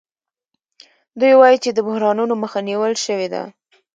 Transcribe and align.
دوی 1.19 1.33
وايي 1.37 1.57
چې 1.63 1.69
د 1.73 1.79
بحرانونو 1.87 2.33
مخه 2.43 2.59
نیول 2.69 2.93
شوې 3.05 3.27
ده 3.33 3.43